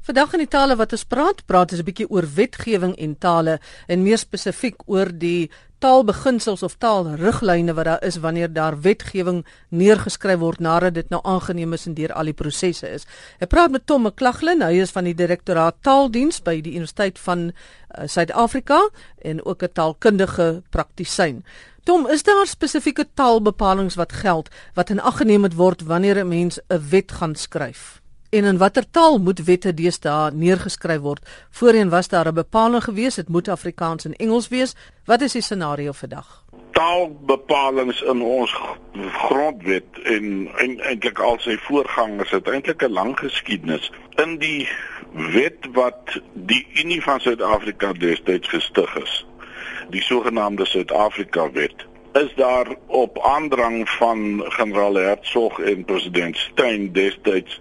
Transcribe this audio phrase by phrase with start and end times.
[0.00, 3.60] Vandag in die tale wat ons praat, praat ons 'n bietjie oor wetgewing en tale
[3.86, 10.38] en meer spesifiek oor die taalbeginsels of taalriglyne wat daar is wanneer daar wetgewing neergeskryf
[10.38, 13.06] word nadat dit nou aangeneem is en deur al die prosesse is.
[13.40, 17.50] Ek praat met Tom McLaughlin, hy is van die Direktoraat Taaldiens by die Universiteit van
[17.50, 18.80] uh, Suid-Afrika
[19.22, 21.44] en ook 'n taalkundige praktisyn.
[21.84, 26.28] Tom, is daar spesifieke taalbepalinge wat geld wat in ag geneem moet word wanneer 'n
[26.28, 28.00] mens 'n wet gaan skryf?
[28.30, 31.30] En in watter taal moet wette deesdae neergeskryf word?
[31.50, 34.74] Voorheen was daar 'n bepaling gewees, dit moet Afrikaans en Engels wees.
[35.04, 36.44] Wat is die scenario vandag?
[36.70, 38.54] Taalbepalinge in ons
[39.12, 43.92] grondwet en eintlik al sy voorgangers het eintlik 'n lang geskiedenis.
[44.14, 44.68] In die
[45.12, 49.26] wet wat die Unie van Suid-Afrika destyds gestig is,
[49.88, 57.60] die sogenaamde Suid-Afrika wet is daar op aandrang van generaal Hertzog en president Steyn destyds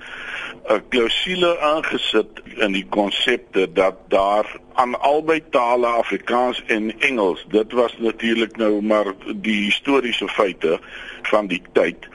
[0.70, 7.71] 'n klousule aangesit in die konsepte dat daar aan albei tale Afrikaans en Engels dit
[7.71, 10.79] was natuurlik nou maar die historiese feite
[11.21, 12.07] van die tyd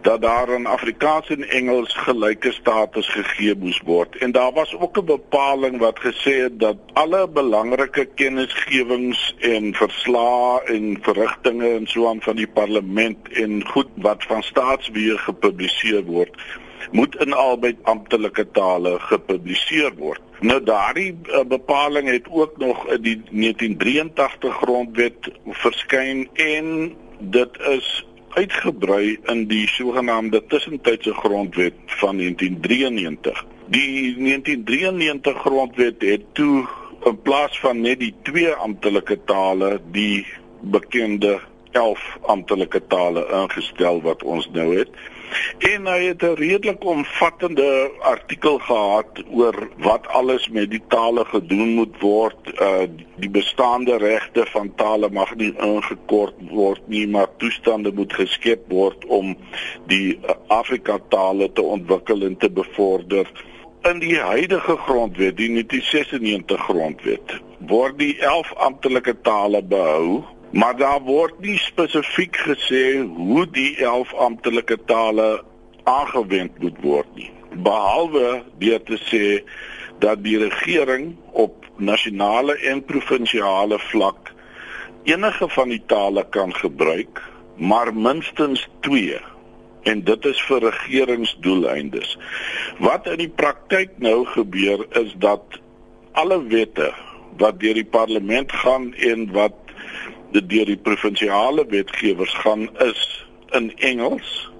[0.00, 4.98] dat daar in Afrikaans en Engels gelyke status gegee moes word en daar was ook
[4.98, 12.08] 'n bepaling wat gesê het dat alle belangrike kennisgewings en verslae en verrigtinge en so
[12.08, 16.36] aan van die parlement en goed wat van staatsbeheer gepubliseer word
[16.90, 20.20] moet in albei amptelike tale gepubliseer word.
[20.40, 25.30] Nou daardie uh, bepaling het ook nog in die 1983 grondwet
[25.64, 28.06] verskyn en dit is
[28.36, 33.44] uitgebrei in die sogenaamde tussentydse grondwet van 1993.
[33.66, 36.66] Die 1993 grondwet het toe
[37.04, 40.26] in plaas van net die twee amptelike tale die
[40.60, 41.38] bekende
[41.72, 44.88] 11 amptelike tale ingestel wat ons nou het.
[45.58, 51.68] En hy het 'n redelik omvattende artikel gehad oor wat alles met die tale gedoen
[51.68, 52.60] moet word.
[52.60, 58.70] Uh die bestaande regte van tale mag nie ingekort word nie, maar toestande moet geskep
[58.70, 59.36] word om
[59.86, 63.26] die Afrika tale te ontwikkel en te bevorder.
[63.82, 71.00] In die huidige grondwet, die 1996 grondwet, word die 11 amptelike tale behou Maar daar
[71.04, 75.44] word nie spesifiek gesê hoe die 11 amptelike tale
[75.84, 77.30] aangewend moet word nie.
[77.52, 79.24] Behalwe deur te sê
[80.00, 84.32] dat die regering op nasionale en provinsiale vlak
[85.08, 87.20] enige van die tale kan gebruik,
[87.56, 89.20] maar minstens 2
[89.88, 92.16] en dit is vir regeringsdoeleindes.
[92.78, 95.60] Wat in die praktyk nou gebeur is dat
[96.12, 96.90] alle wette
[97.40, 99.67] wat deur die parlement gaan en wat
[100.32, 103.02] dit deur die provinsiale wetgewers gaan is
[103.56, 104.50] in Engels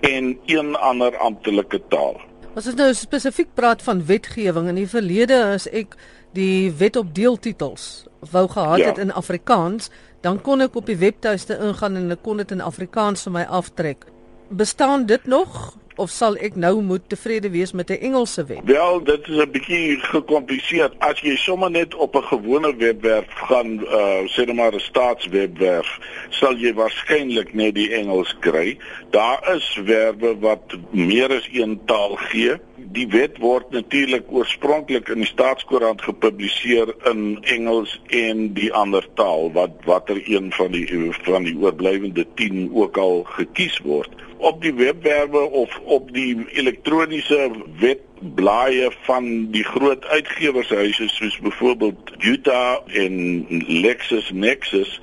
[0.00, 2.20] en een ander amptelike taal.
[2.54, 5.96] As ons nou spesifiek praat van wetgewing in die verlede as ek
[6.36, 8.90] die wet op deeltitels wou gehad ja.
[8.90, 12.60] het in Afrikaans, dan kon ek op die webtuiste ingaan en ek kon dit in
[12.60, 14.04] Afrikaans vir my aftrek.
[14.50, 15.76] Bestaan dit nog?
[15.96, 18.62] Of sal ek nou moet tevrede wees met 'n Engelse wet?
[18.64, 20.90] Wel, dit is 'n bietjie gekompliseer.
[20.98, 25.98] As jy sommer net op 'n gewone webwerf gaan, uh sê net maar 'n staatswebwerf,
[26.30, 28.78] sal jy waarskynlik net die Engels kry.
[29.10, 32.54] Daar is werwe wat meer as een taal gee.
[32.76, 39.52] Die wet word natuurlik oorspronklik in die staatskoerant gepubliseer in Engels en die ander taal
[39.52, 44.74] wat watter een van die van die oorblywende 10 ook al gekies word op die
[44.74, 55.00] webwerwe of op die elektroniese webblaaie van die groot uitgewershuise soos byvoorbeeld Utah en LexisNexis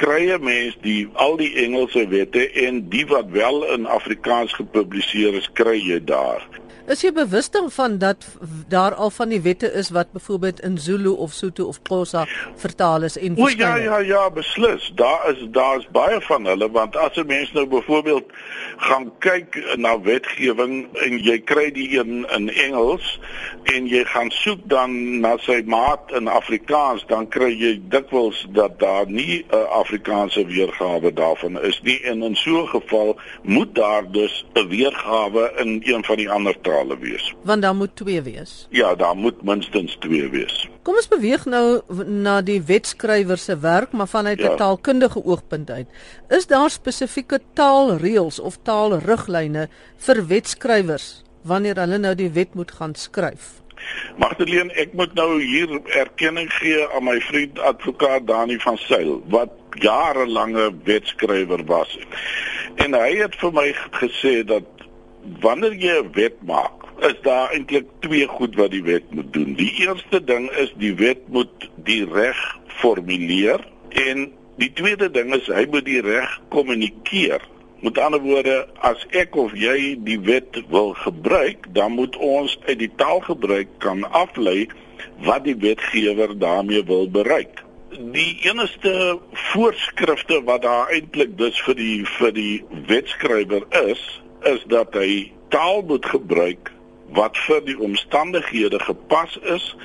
[0.00, 5.48] krye mense die al die Engelse wette en die wat wel in Afrikaans gepubliseer is
[5.52, 6.44] kry jy daar.
[6.90, 8.24] Is jy bewus daarvan dat
[8.68, 12.24] daar al van die wette is wat byvoorbeeld in Zulu of Sotho of Xhosa
[12.56, 13.58] vertaal is en verskeie?
[13.58, 14.92] Ja ja ja, beslis.
[14.94, 18.24] Daar is daar's baie van hulle want as 'n mens nou byvoorbeeld
[18.76, 23.20] gaan kyk na wetgewing en jy kry die een in Engels
[23.62, 28.78] en jy gaan soek dan na sy maat in Afrikaans, dan kry jy dikwels dat
[28.78, 34.10] daar nie 'n Afrikaanse weergawe daarvan is nie en in so 'n geval moet daar
[34.10, 37.34] dus 'n weergawe in een van die ander tale wees.
[37.42, 38.66] Want daar moet twee wees.
[38.70, 40.68] Ja, daar moet minstens twee wees.
[40.82, 44.56] Kom ons beweeg nou na die wetskrywer se werk, maar vanuit 'n ja.
[44.56, 45.88] taalkundige oogpunt uit.
[46.28, 52.94] Is daar spesifieke taalreëls of taalriglyne vir wetskrywers wanneer hulle nou die wet moet gaan
[52.94, 53.62] skryf?
[54.16, 59.50] Magdalene, ek moet nou hier erkenning gee aan my vriend advokaat Dani van Sail wat
[59.80, 61.98] jarelange wetskrywer was.
[62.74, 63.68] En hy het vir my
[63.98, 64.81] gesê dat
[65.40, 69.54] wanneer jy 'n wet maak, is daar eintlik twee goed wat die wet moet doen.
[69.54, 75.46] Die eerste ding is die wet moet die reg formuleer en die tweede ding is
[75.46, 77.42] hy moet die reg kommunikeer.
[77.82, 82.78] Met ander woorde, as ek of jy die wet wil gebruik, dan moet ons uit
[82.78, 84.68] die taalgebruik kan aflei
[85.26, 87.64] wat die wetgewer daarmee wil bereik.
[88.14, 89.18] Die enigste
[89.50, 94.04] voorskrifte wat daar eintlik dus vir die vir die wetskrywer is,
[94.44, 96.72] is dat hy taal moet gebruik
[97.12, 99.76] wat vir die omstandighede gepas is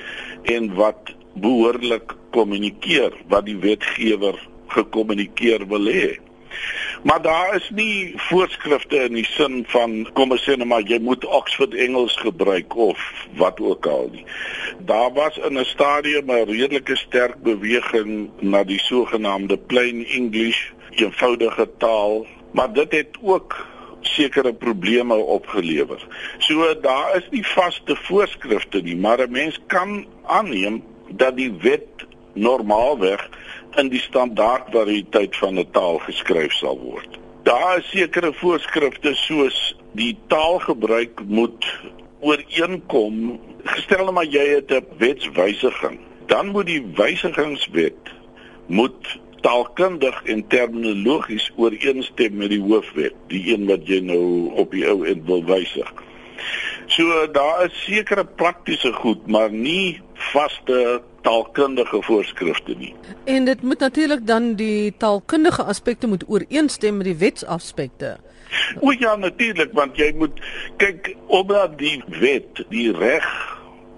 [0.42, 4.38] en wat behoorlik kommunikeer wat die wetgewer
[4.72, 6.16] gekommunikeer wil hê.
[7.02, 10.98] Maar daar is nie voorskrifte in die sin van kom ons sê net maar jy
[11.04, 13.02] moet Oxford Engels gebruik of
[13.38, 14.24] wat ook al nie.
[14.90, 21.68] Daar was in 'n stadium 'n redelike sterk beweging na die sogenaamde plain English, eenvoudige
[21.78, 23.66] taal, maar dit het ook
[24.14, 26.00] sekere probleme opgelewer.
[26.38, 32.06] So daar is nie vaste voorskrifte nie, maar 'n mens kan aanneem dat die wet
[32.34, 33.28] normaalweg
[33.76, 37.18] in die standaard variëteit van 'n taal geskryf sal word.
[37.42, 41.66] Daar is sekere voorskrifte soos die taalgebruik moet
[42.20, 43.40] ooreenkom.
[43.64, 48.12] Gestel maar jy het 'n wetswysiging, dan moet die wysigingswet
[48.66, 54.86] moet taalkundig en terminologies ooreenstem met die hoofwet, die een wat jy nou op die
[54.88, 55.90] ou end wil wysig.
[56.88, 60.00] So daar is sekere praktiese goed, maar nie
[60.32, 62.94] vaste taalkundige voorskrifte nie.
[63.24, 68.16] En dit moet natuurlik dan die taalkundige aspekte moet ooreenstem met die wetsaspekte.
[68.80, 70.40] O ja, natuurlik, want jy moet
[70.80, 73.28] kyk omdat die wet die reg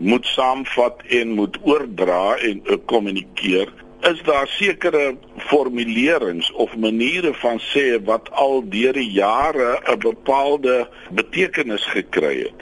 [0.01, 7.61] moet saamvat en moet oordra en uh, kommunikeer is daar sekere formulerings of maniere van
[7.61, 12.61] sê wat al deur die jare 'n bepaalde betekenis gekry het?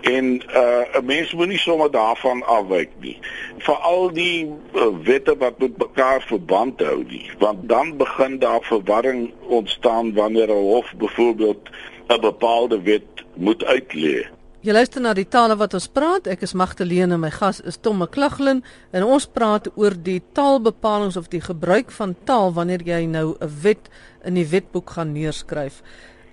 [0.00, 3.18] En uh 'n mens moet nie sommer daarvan afwyk nie.
[3.58, 7.30] Veral die uh, wette wat met mekaar verband hou nie.
[7.38, 11.70] Want dan begin daar verwarring ontstaan wanneer 'n hof byvoorbeeld
[12.08, 14.26] 'n bepaalde wet moet uitlê
[14.60, 16.26] Jy luister na die tale wat ons praat.
[16.28, 18.58] Ek is Magdalene en my gas is Tom McLaughlin
[18.92, 23.48] en ons praat oor die taalbepalinge of die gebruik van taal wanneer jy nou 'n
[23.62, 23.88] wet
[24.22, 25.80] in die wetboek gaan neerskryf.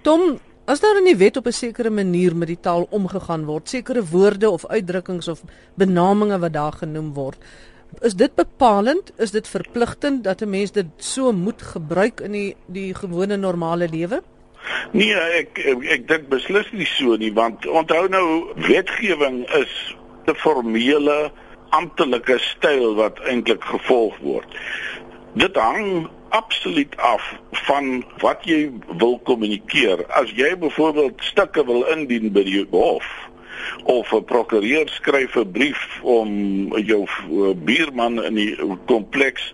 [0.04, 3.70] Tom, As daar in die wet op 'n sekere manier met die taal omgegaan word,
[3.70, 5.42] sekere woorde of uitdrukkings of
[5.76, 7.38] benamings wat daar genoem word,
[8.02, 9.12] is dit bepalend?
[9.18, 13.88] Is dit verpligtend dat 'n mens dit so moet gebruik in die die gewone normale
[13.88, 14.22] lewe?
[14.92, 18.28] Nee, ek ek, ek dink beslis nie so nie, want onthou nou
[18.68, 19.74] wetgewing is
[20.28, 21.32] 'n formele
[21.70, 24.56] amptelike styl wat eintlik gevolg word.
[25.34, 27.24] Dit hang absoluut af
[27.68, 30.06] van wat jy wil kommunikeer.
[30.08, 33.08] As jy byvoorbeeld stukke wil indien by die hof
[33.84, 36.30] of 'n prokureur skryf 'n brief om
[36.78, 37.08] jou
[37.56, 38.56] buurman in die
[38.86, 39.54] kompleks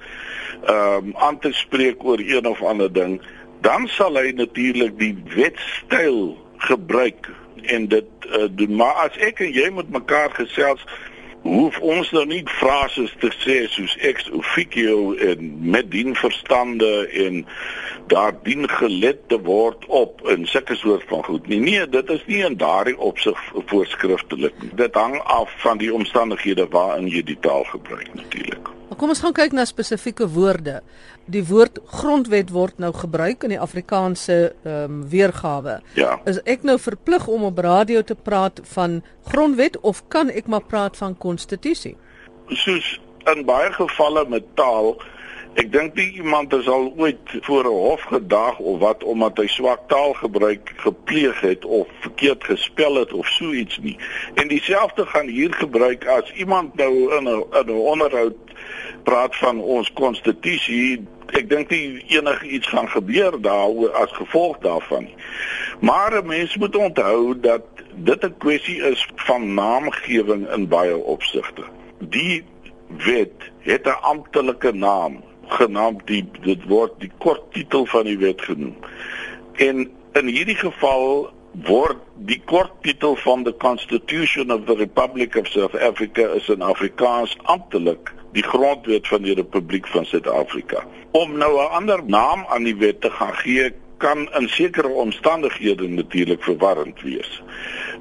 [0.64, 3.22] ehm um, aan te spreek oor een of ander ding,
[3.64, 6.36] dan sal hy natuurlik die wetstyl
[6.68, 7.32] gebruik
[7.64, 8.76] en dit uh, doen.
[8.76, 10.84] Maar as ek en jy met mekaar gesels
[11.44, 16.92] hoef ons nou nie frases te sê soos ex officio en met dien verstande
[17.26, 17.42] en
[18.12, 21.60] daar dien gelet te word op in sulke soort van goed nie.
[21.60, 23.40] Nee, dit is nie in daardie opsig
[23.72, 24.56] voorskriftelik.
[24.80, 28.53] Dit hang af van die omstandighede waarin jy die taal gebruik natuurlik.
[28.98, 30.82] Kom ons gaan kyk na spesifieke woorde.
[31.26, 35.80] Die woord grondwet word nou gebruik in die Afrikaanse ehm um, weergawe.
[36.00, 36.20] Ja.
[36.26, 40.64] Is ek nou verplig om op radio te praat van grondwet of kan ek maar
[40.68, 41.96] praat van konstitusie?
[42.48, 43.00] Soos
[43.34, 44.96] in baie gevalle met taal
[45.54, 49.48] Ek dink nie iemand het al ooit voor 'n hof gedag of wat omdat hy
[49.48, 53.98] swak taalgebruik gepleeg het of verkeerd gespel het of so iets nie.
[54.34, 58.34] En dieselfde gaan hier gebruik as iemand nou in 'n in 'n onderhoud
[59.04, 61.04] praat van ons konstitusie.
[61.34, 65.16] Ek dink nie enigiets gaan gebeur daaroor as gevolg daarvan nie.
[65.80, 71.64] Maar 'n mens moet onthou dat dit 'n kwessie is van naamgewing in baie opsigte.
[72.00, 72.44] Die
[72.88, 78.42] wet het 'n amptelike naam genaamd die dit word die kort titel van die wet
[78.42, 78.76] genoem.
[79.54, 85.48] En in hierdie geval word die kort titel van the Constitution of the Republic of
[85.48, 90.84] South Africa is in Afrikaans amptelik die grondwet van die Republiek van Suid-Afrika.
[91.12, 95.88] Om nou 'n ander naam aan die wet te gaan gee, kan in sekere omstandighede
[95.88, 97.42] natuurlik verwarrend wees.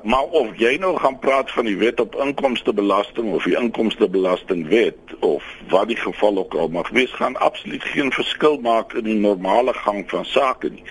[0.02, 5.44] Maar of jy nou gaan praat van die wet op inkomstebelasting of die inkomstebelastingwet of
[5.68, 9.74] wat die geval ook al mag wees, gaan absoluut geen verskil maak in die normale
[9.74, 10.82] gang van sake nie.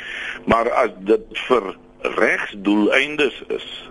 [0.46, 3.90] Maar as dit vir regsdoeleindes is,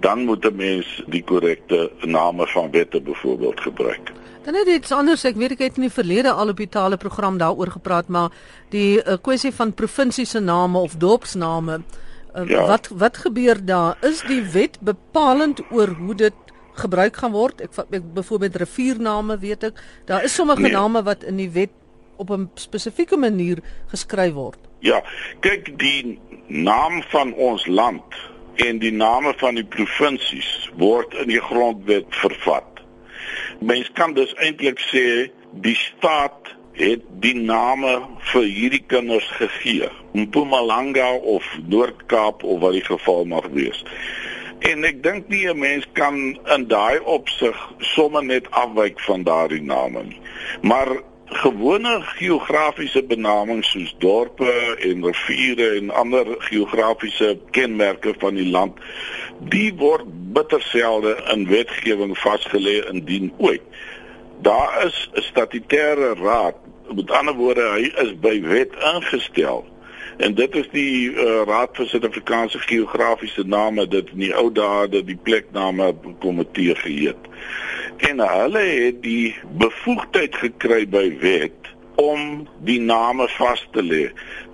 [0.00, 4.12] dan moet 'n mens die korrekte name van wette byvoorbeeld gebruik.
[4.44, 6.96] Dan net iets anders, ek weet ek het in die verlede al op die tale
[6.96, 8.30] program daaroor gepraat, maar
[8.70, 12.66] die uh, kwessie van provinsie se name of dorpsname uh, ja.
[12.66, 13.98] wat wat gebeur daar?
[14.00, 17.60] Is die wet bepalend oor hoe dit gebruik gaan word?
[17.60, 20.72] Ek, ek byvoorbeeld riviername weet ek, daar is sommige nee.
[20.72, 21.74] name wat in die wet
[22.18, 24.58] op 'n spesifieke manier geskryf word.
[24.80, 25.02] Ja,
[25.40, 28.14] kyk die naam van ons land
[28.54, 32.77] en die name van die provinsies word in die grondwet vervat.
[33.60, 37.98] Mens kan dus eintlik sê die staat het die name
[38.30, 39.88] vir hierdie kinders gegee.
[40.14, 43.82] Mpumalanga of Noord-Kaap of wat die geval mag wees.
[44.66, 47.56] En ek dink nie 'n mens kan in daai opsig
[47.94, 50.20] sommer net afwyk van daardie name nie.
[50.62, 50.88] Maar
[51.28, 58.78] gewone geografiese benamings soos dorpe en riviere en ander geografiese kenmerke van die land
[59.52, 63.62] die word bitter selde in wetgewing vasgelê indien ooit.
[64.42, 66.56] Daar is 'n statutêre raad
[66.94, 69.66] met ander woorde hy is by wet ingestel.
[70.16, 74.88] En dit is die uh, raad vir Suid-Afrikaanse geografiese name dit in die ou dae
[74.88, 77.28] dat die plekname komitee geheet
[77.98, 84.04] en hulle het die bevoegdheid gekry by wet om die name vas te lê.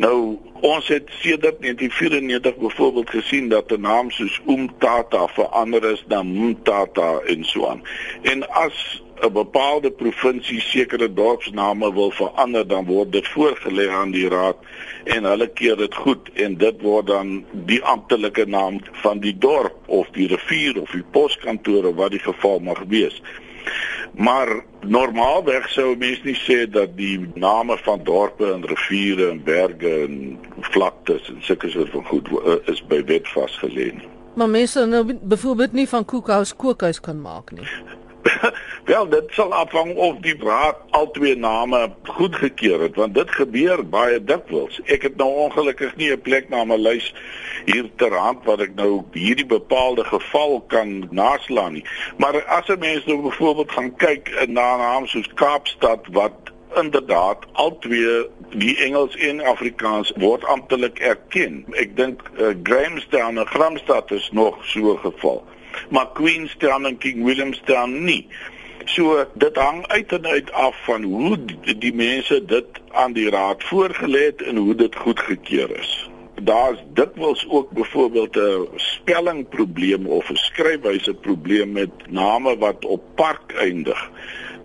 [0.00, 6.22] Nou ons het sedert 1994 byvoorbeeld gesien dat 'n naam soos Umtata verander is na
[6.22, 7.82] Mtata en so aan.
[8.22, 14.28] En as 'n bepaalde provinsie sekere dorpsname wil verander, dan word dit voorgelê aan die
[14.28, 14.56] raad
[15.04, 19.76] en hulle keer dit goed en dit word dan die amptelike naam van die dorp
[19.86, 23.22] of die rivier of die poskantoor of wat die geval mag wees.
[24.14, 29.94] Maar normaalweg sou mense nie sê dat die name van dorpe en riviere en berge
[30.04, 30.38] en
[30.74, 34.08] vlaktes en sulke soort van goed eh, is by wet vasgelê nie.
[34.34, 37.66] Maar mense nou byvoorbeeld nie van koekhuis kookhuis kan maak nie.
[38.90, 43.84] Wel, dit sal afhang of die raad al twee name goedgekeur het, want dit gebeur
[43.88, 44.80] baie dikwels.
[44.84, 47.14] Ek het nou ongelukkig nie 'n plekname lys
[47.64, 51.84] hier ter hand wat ek nou hierdie bepaalde geval kan naslaan nie.
[52.16, 57.46] Maar as 'n mens nou byvoorbeeld gaan kyk na 'n naam soos Kaapstad wat inderdaad
[57.52, 61.64] al twee die Engels en Afrikaans word amptelik erken.
[61.70, 65.44] Ek dink uh, Grahamstown en Gramstad is nog so 'n geval
[65.90, 68.26] maar Queenstown en King Williamstown nie.
[68.84, 73.30] So dit hang uit en uit af van hoe die, die mense dit aan die
[73.30, 76.10] raad voorgelê het en hoe dit goedgekeur is.
[76.42, 83.52] Daar's dikwels ook byvoorbeeld 'n spellingprobleem of 'n skryfwyse probleem met name wat op park
[83.52, 84.10] eindig.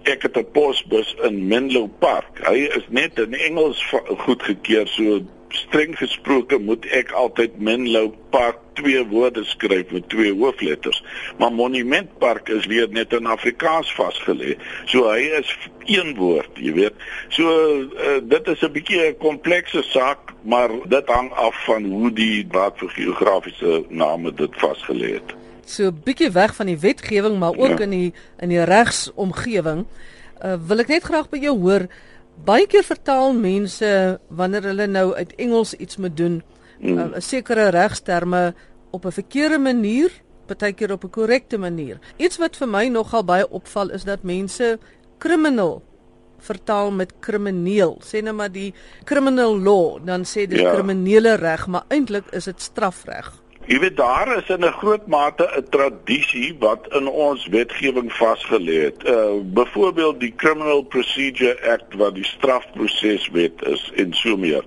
[0.04, 2.48] Ek het 'n posbus in Menlo Park.
[2.48, 5.22] Hy is net in Engels goedgekeur so
[5.54, 11.04] streng gesproke moet ek altyd Menlo Park twee woorde skryf met twee hoofletters.
[11.38, 14.56] Maar Monument Park is weer net in Afrikaans vasgelê.
[14.86, 15.52] So hy is
[15.90, 16.94] een woord, jy weet.
[17.36, 22.14] So uh, dit is 'n bietjie 'n komplekse saak, maar dit hang af van hoe
[22.14, 25.36] die Raad vir Geografiese Name dit vasgelê het.
[25.66, 27.86] So 'n bietjie weg van die wetgewing, maar ook ja.
[27.86, 29.86] in die in die regsomgewing.
[30.46, 31.88] Uh, wil ek net graag by jou hoor
[32.46, 36.42] baie keer vertaal mense wanneer hulle nou uit Engels iets moet doen,
[36.80, 36.98] mm.
[36.98, 38.54] uh, 'n sekere regsterme
[38.92, 40.12] op 'n verkeerde manier,
[40.46, 42.00] partykeer op 'n korrekte manier.
[42.18, 44.80] Iets wat vir my nogal baie opval is dat mense
[45.18, 45.82] criminal
[46.40, 47.98] vertaal met krimineel.
[48.02, 50.74] Sê nou maar die criminal law, dan sê dit ja.
[50.74, 53.44] kriminele reg, maar eintlik is dit strafreg.
[53.70, 58.78] Jy weet daar is in 'n groot mate 'n tradisie wat in ons wetgewing vasgelê
[58.90, 59.04] het.
[59.06, 64.64] Uh byvoorbeeld die Criminal Procedure Act wat die strafproseswet is en so meer.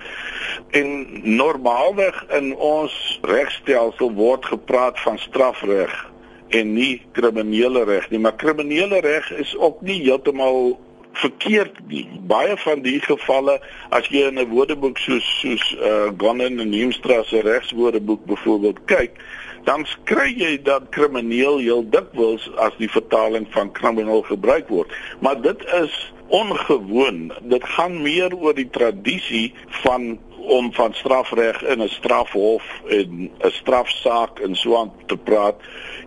[0.70, 6.10] En normaalweg in ons regstelsel word gepraat van strafreg
[6.48, 10.78] en nie kriminele reg nie, maar kriminele reg is ook nie heeltemal
[11.12, 12.08] verkeerd nie.
[12.26, 17.22] Baie van die gevalle as jy in 'n woordeboek soos soos uh Gonnen en Heemstra
[17.22, 19.20] se regswoordeboek byvoorbeeld kyk,
[19.64, 24.92] dan kry jy dat krimineel heel dikwels as die vertaling van krimineel gebruik word.
[25.20, 27.32] Maar dit is ongewoon.
[27.42, 29.52] Dit gaan meer oor die tradisie
[29.84, 35.56] van om van strafreg in 'n strafhof en 'n strafsaak en so aan te praat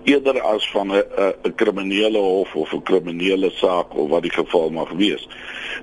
[0.04, 1.04] eerder as van 'n
[1.44, 5.27] 'n kriminele hof of 'n kriminele saak of wat die geval mag wees.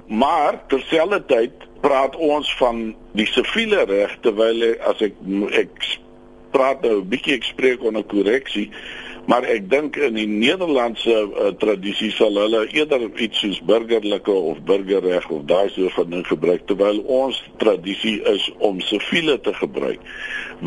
[0.06, 5.14] Maar terselfdertyd praat ons van die siviele reg terwyl as ek
[5.50, 5.99] ek
[6.50, 8.71] praat nou 'n bietjie ek spreek onder korreksie
[9.30, 14.58] maar ek dink in die Nederlandse uh, tradisie sal hulle eerder iets soos burgerlike of
[14.66, 20.02] burgerreg of daai soort van ding gebruik terwyl ons tradisie is om siviele te gebruik.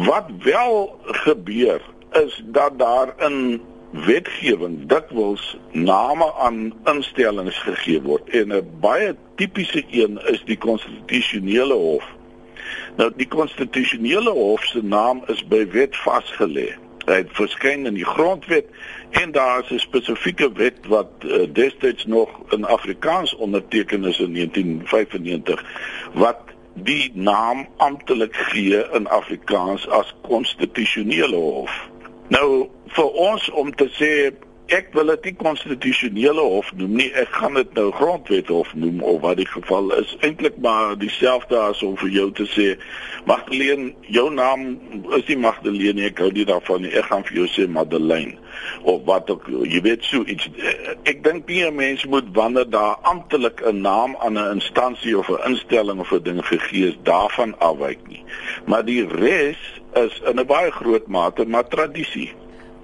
[0.07, 1.81] Wat wel gebeur
[2.23, 9.83] is dat daar in wetgewing dikwels name aan instellings gegee word en 'n baie tipiese
[9.91, 12.03] een is die konstitusionele hof.
[12.97, 16.84] Nou die konstitusionele hof se naam is by wet vasgelê.
[17.05, 18.65] Hy verskyn in die grondwet
[19.21, 24.33] en daar is 'n spesifieke wet wat uh, destyds nog in Afrikaans onderteken is in
[24.33, 25.63] 1995
[26.13, 26.39] wat
[26.73, 31.89] die naam amptelik gee in Afrikaans as konstitusionele hof.
[32.27, 34.11] Nou vir ons om te sê
[34.73, 39.01] ek wil dit nie konstitusionele hof noem nie, ek gaan dit nou grondwet hof noem
[39.05, 40.15] of wat die geval is.
[40.25, 42.67] Eintlik maar dieselfde as om vir jou te sê
[43.29, 44.65] Magdalene, jou naam
[45.17, 46.93] is nie Magdalene, ek hou nie daarvan nie.
[46.97, 48.37] Ek gaan vir jou sê Madeleine
[48.87, 50.47] of wat ook jy weet so iets
[51.03, 55.29] ek dink nie 'n mens moet wanneer daar amptelik 'n naam aan 'n instansie of
[55.29, 58.23] 'n instelling of 'n ding gegee is daarvan afwyk nie
[58.65, 59.57] maar die res
[59.93, 62.31] is in 'n baie groot mate maar tradisie.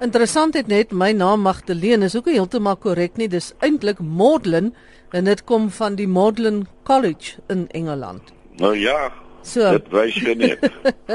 [0.02, 3.28] Interessant het net my naam Magdalene is ook heeltemal korrek nie.
[3.30, 4.72] Dis eintlik Maudlin
[5.14, 8.32] en dit kom van die Magdalen College in Engeland.
[8.58, 9.12] Nou ja.
[9.46, 9.72] So.
[9.78, 10.66] Dit wys jy net.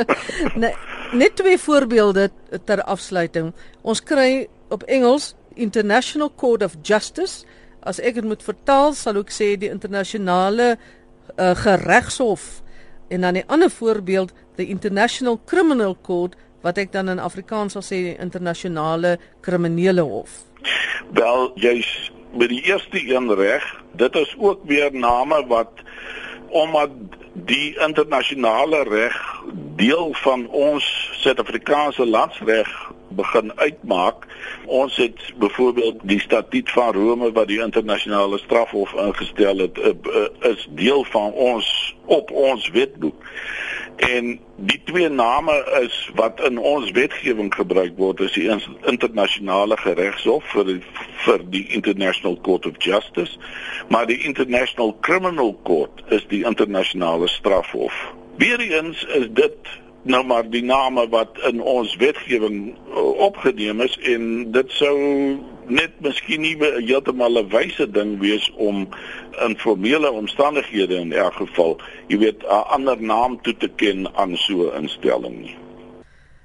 [0.63, 0.73] nee,
[1.15, 2.29] net twee voorbeelde
[2.67, 3.53] ter afsluiting.
[3.83, 7.47] Ons kry op Engels International Court of Justice.
[7.87, 12.63] As ek dit moet vertaal, sal ek sê die internasionale uh, geregshof
[13.09, 17.85] En dan 'n ander voorbeeld, the International Criminal Court wat ek dan in Afrikaans sal
[17.87, 20.43] sê internasionale kriminele hof.
[21.15, 21.91] Wel, jy's
[22.35, 23.65] met die eerste een reg.
[23.97, 25.85] Dit is ook weer name wat
[26.49, 26.91] omdat
[27.47, 29.17] die internasionale reg
[29.77, 30.85] deel van ons
[31.21, 32.71] Suid-Afrikaanse landsreg
[33.09, 34.27] begin uitmaak.
[34.65, 40.51] Ons het byvoorbeeld die statuut van Rome wat die internasionale strafhof ingestel het eh, eh,
[40.51, 43.25] is deel van ons op ons wetboek.
[43.97, 48.51] En die twee name is wat in ons wetgewing gebruik word is die
[48.85, 50.81] internasionale geregshof vir die,
[51.25, 53.39] vir die International Court of Justice,
[53.89, 57.97] maar die International Criminal Court is die internasionale strafhof.
[58.37, 59.57] Weereens is dit
[60.07, 64.97] nou maar die name wat in ons wetgewing uh, opgeneem is en dit sou
[65.67, 68.87] net miskien nie heeltemal 'n wyse ding wees om
[69.47, 74.37] in formele omstandighede in elk geval, jy weet, 'n ander naam toe te ken aan
[74.37, 75.57] so 'n instelling nie.